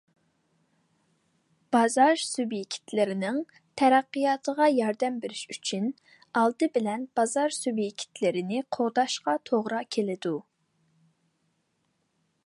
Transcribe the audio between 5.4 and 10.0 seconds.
ئۈچۈن، ئالدى بىلەن بازار سۇبيېكتلىرىنى قوغداشقا توغرا